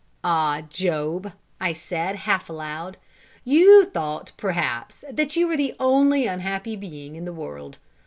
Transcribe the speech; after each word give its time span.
"Ah, 0.23 0.63
Job," 0.67 1.31
I 1.59 1.73
said, 1.73 2.15
half 2.15 2.49
aloud, 2.49 2.97
"you 3.43 3.85
thought, 3.85 4.31
perhaps, 4.35 5.03
that 5.11 5.35
you 5.35 5.47
were 5.47 5.57
the 5.57 5.75
only 5.79 6.25
unhappy 6.25 6.75
being 6.75 7.15
in 7.15 7.25
the 7.25 7.31
world. 7.31 7.77